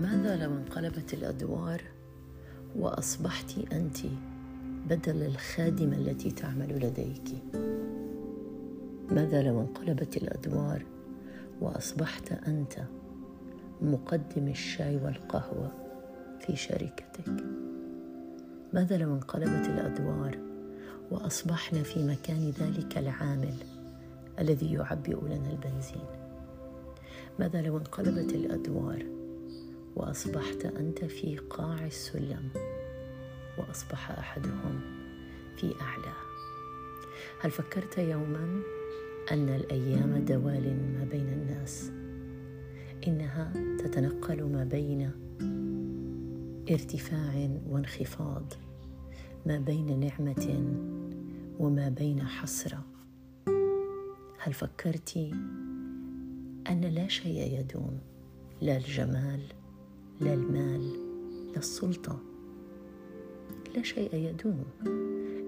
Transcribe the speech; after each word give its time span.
ماذا 0.00 0.36
لو 0.36 0.56
انقلبت 0.56 1.14
الأدوار 1.14 1.82
وأصبحت 2.76 3.58
أنت 3.72 3.98
بدل 4.88 5.22
الخادمة 5.22 5.96
التي 5.96 6.30
تعمل 6.30 6.86
لديك؟ 6.86 7.42
ماذا 9.10 9.42
لو 9.42 9.60
انقلبت 9.60 10.16
الأدوار 10.16 10.84
وأصبحت 11.60 12.32
أنت 12.32 12.82
مقدم 13.82 14.48
الشاي 14.48 14.96
والقهوة 14.96 15.72
في 16.40 16.56
شركتك؟ 16.56 17.44
ماذا 18.72 18.96
لو 18.96 19.14
انقلبت 19.14 19.68
الأدوار 19.68 20.38
واصبحنا 21.10 21.82
في 21.82 22.06
مكان 22.06 22.50
ذلك 22.50 22.98
العامل 22.98 23.54
الذي 24.38 24.72
يعبئ 24.72 25.24
لنا 25.24 25.50
البنزين؟ 25.50 26.06
ماذا 27.38 27.62
لو 27.62 27.78
انقلبت 27.78 28.34
الأدوار 28.34 29.20
وأصبحت 29.96 30.64
أنت 30.64 31.04
في 31.04 31.36
قاع 31.36 31.86
السلم 31.86 32.48
وأصبح 33.58 34.10
أحدهم 34.10 34.80
في 35.56 35.74
أعلى. 35.80 36.14
هل 37.40 37.50
فكرت 37.50 37.98
يوما 37.98 38.62
أن 39.32 39.48
الأيام 39.48 40.24
دوال 40.24 40.94
ما 40.94 41.06
بين 41.10 41.28
الناس؟ 41.28 41.90
إنها 43.06 43.52
تتنقل 43.78 44.42
ما 44.42 44.64
بين 44.64 45.10
ارتفاع 46.70 47.50
وانخفاض 47.68 48.52
ما 49.46 49.58
بين 49.58 50.00
نعمة 50.00 50.74
وما 51.58 51.88
بين 51.88 52.22
حسرة. 52.22 52.84
هل 54.38 54.52
فكرت 54.52 55.16
أن 56.70 56.80
لا 56.80 57.08
شيء 57.08 57.60
يدوم 57.60 57.98
لا 58.60 58.76
الجمال 58.76 59.40
لا 60.20 60.34
المال 60.34 60.92
لا 61.52 61.58
السلطة 61.58 62.18
لا 63.76 63.82
شيء 63.82 64.14
يدوم 64.14 64.64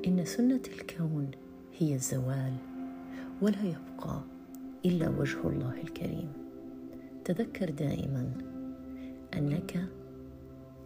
إن 0.07 0.25
سنة 0.25 0.61
الكون 0.73 1.31
هي 1.79 1.95
الزوال 1.95 2.57
ولا 3.43 3.63
يبقى 3.63 4.21
إلا 4.85 5.09
وجه 5.09 5.49
الله 5.49 5.81
الكريم. 5.83 6.33
تذكر 7.25 7.71
دائما 7.71 8.33
أنك 9.35 9.85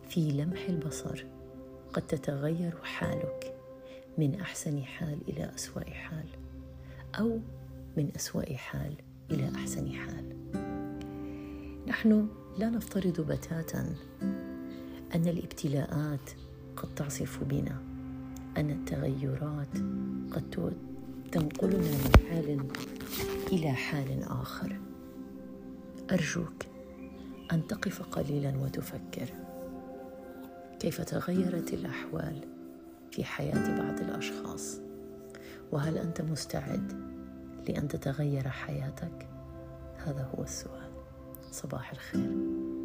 في 0.08 0.30
لمح 0.30 0.68
البصر 0.68 1.24
قد 1.92 2.02
تتغير 2.02 2.74
حالك 2.82 3.56
من 4.18 4.40
أحسن 4.40 4.82
حال 4.82 5.18
إلى 5.28 5.50
أسوأ 5.54 5.84
حال 5.84 6.26
أو 7.18 7.40
من 7.96 8.10
أسوأ 8.16 8.54
حال 8.54 8.94
إلى 9.30 9.50
أحسن 9.54 9.92
حال. 9.92 10.36
نحن 11.86 12.28
لا 12.58 12.70
نفترض 12.70 13.20
بتاتا 13.20 13.94
أن 15.14 15.26
الابتلاءات 15.26 16.30
قد 16.76 16.94
تعصف 16.94 17.44
بنا 17.44 17.82
أن 18.56 18.70
التغيرات 18.70 19.76
قد 20.32 20.74
تنقلنا 21.32 21.78
من 21.78 22.10
حال 22.28 22.66
إلى 23.52 23.72
حال 23.72 24.22
آخر. 24.22 24.80
أرجوك 26.12 26.66
أن 27.52 27.66
تقف 27.66 28.02
قليلا 28.02 28.56
وتفكر. 28.56 29.28
كيف 30.80 31.00
تغيرت 31.00 31.72
الأحوال 31.72 32.40
في 33.10 33.24
حياة 33.24 33.78
بعض 33.78 34.00
الأشخاص؟ 34.00 34.80
وهل 35.72 35.98
أنت 35.98 36.20
مستعد 36.20 36.92
لأن 37.68 37.88
تتغير 37.88 38.48
حياتك؟ 38.48 39.28
هذا 39.96 40.30
هو 40.34 40.42
السؤال. 40.42 40.85
صباح 41.56 41.90
الخير. 41.90 42.75